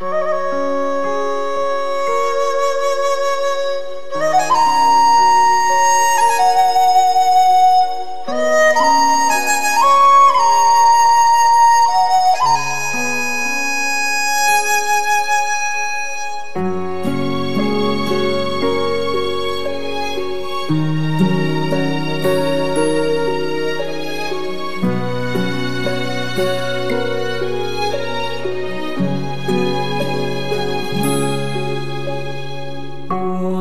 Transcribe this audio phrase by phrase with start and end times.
[0.00, 0.28] 我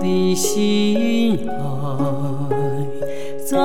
[0.00, 1.52] 的心爱
[3.44, 3.56] 在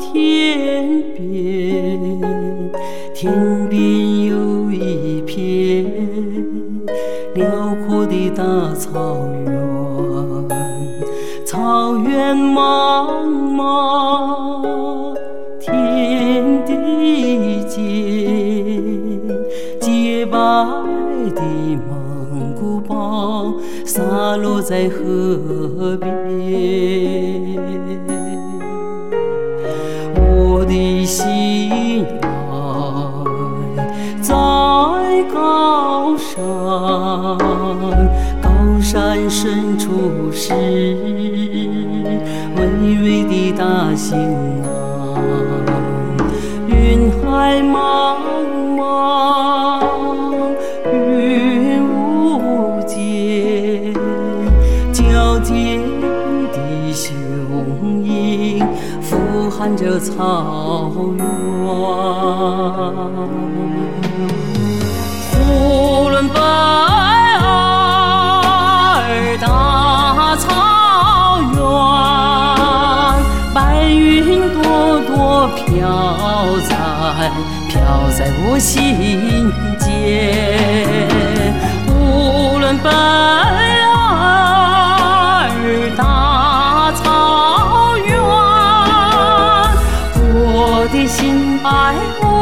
[0.00, 2.72] 天边，
[3.14, 5.84] 天边有一片
[7.34, 7.46] 辽
[7.86, 8.42] 阔的大
[8.74, 9.46] 草原，
[11.44, 15.14] 草原茫茫，
[15.60, 16.70] 天地
[17.68, 17.76] 间，
[19.80, 20.36] 洁白
[21.34, 21.40] 的
[21.88, 23.54] 蒙古包
[23.86, 24.02] 洒
[24.36, 26.10] 落在河边。
[30.18, 32.26] 我的心爱
[34.20, 34.34] 在
[35.32, 36.36] 高山，
[38.42, 38.50] 高
[38.82, 40.52] 山深处是
[42.56, 42.60] 巍
[43.02, 44.18] 巍的大兴
[44.64, 44.68] 安，
[46.66, 47.85] 云海茫，
[55.36, 55.54] 矫健
[56.50, 56.58] 的
[56.94, 58.66] 雄鹰
[59.02, 61.26] 俯瞰着草原。
[65.30, 67.46] 呼伦贝尔
[69.38, 70.46] 大草
[71.52, 71.60] 原，
[73.52, 74.62] 白云朵
[75.06, 75.60] 朵飘
[76.66, 76.72] 在
[77.68, 77.76] 飘
[78.16, 79.84] 在我心间。
[81.86, 82.88] 呼伦贝
[90.96, 92.35] 的心爱我。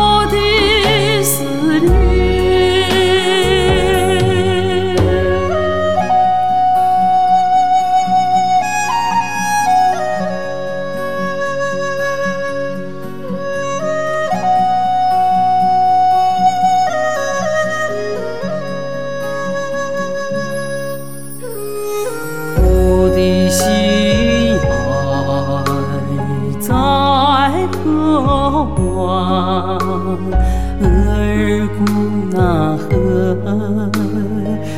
[31.04, 31.84] 额尔古
[32.34, 33.36] 纳河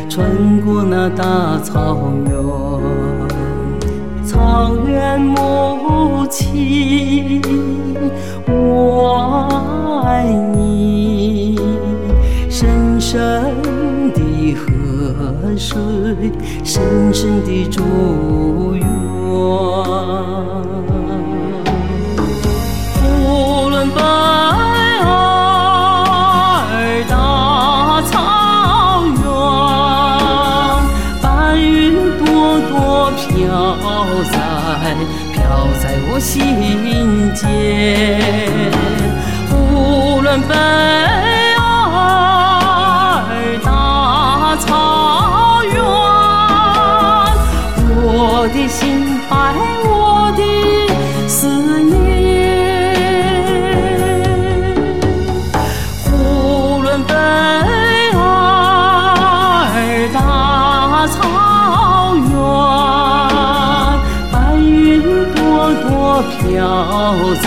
[0.09, 0.27] 穿
[0.63, 2.35] 过那大草原，
[4.25, 7.41] 草原母亲，
[8.49, 11.61] 我爱你，
[12.51, 13.45] 深深
[14.13, 14.21] 的
[14.55, 14.67] 河
[15.57, 15.79] 水，
[16.65, 18.85] 深深的祝愿。
[35.33, 37.41] 飘在我心间。
[39.51, 40.55] 呼伦贝
[41.55, 41.63] 尔
[43.65, 45.75] 大草原，
[48.03, 49.35] 我的心爱
[65.75, 66.55] 朵飘
[67.43, 67.45] 在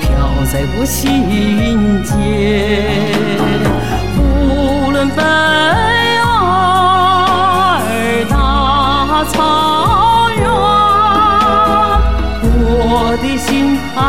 [0.00, 0.06] 飘
[0.50, 2.10] 在我心间。
[4.14, 4.18] 呼
[4.90, 5.20] 伦贝
[6.20, 6.26] 尔
[8.28, 8.32] 大
[9.24, 9.34] 草
[10.36, 10.44] 原，
[12.44, 14.00] 我的心爱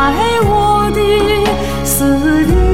[0.45, 0.51] 我
[0.91, 0.99] 的
[1.85, 1.95] 思
[2.45, 2.72] 念。